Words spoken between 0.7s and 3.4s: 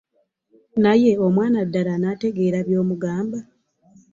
Naye omwana ddala anategeera by'omugamba?